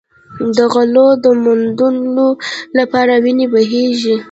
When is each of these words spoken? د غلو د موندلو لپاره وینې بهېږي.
د 0.55 0.57
غلو 0.73 1.07
د 1.23 1.25
موندلو 1.43 2.27
لپاره 2.77 3.13
وینې 3.23 3.47
بهېږي. 3.53 4.15